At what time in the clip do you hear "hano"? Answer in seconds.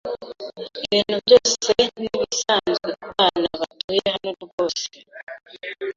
4.15-4.29